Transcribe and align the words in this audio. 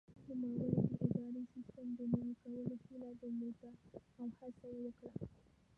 نوموړي 0.41 0.63
د 0.89 0.91
اداري 1.05 1.43
سیسټم 1.53 1.87
د 1.97 1.99
نوي 2.13 2.33
کولو 2.41 2.63
هیله 2.83 3.09
درلوده 3.21 3.69
او 4.19 4.25
هڅه 4.37 4.67
یې 4.75 4.79
وکړه. 4.83 5.09